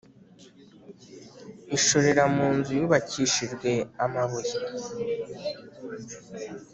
ishorera 1.77 2.23
mu 2.35 2.47
nzu 2.55 2.71
yubakishijwe 2.79 3.69
amabuye 4.05 4.53